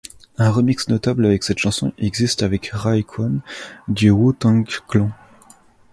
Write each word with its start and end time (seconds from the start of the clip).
Un 0.39 0.49
remix 0.49 0.87
notable 0.89 1.25
de 1.31 1.37
cette 1.43 1.59
chanson 1.59 1.93
existe 1.99 2.41
avec 2.41 2.71
Raekwon 2.73 3.41
du 3.87 4.09
Wu-Tang 4.09 4.67
Clan. 4.87 5.11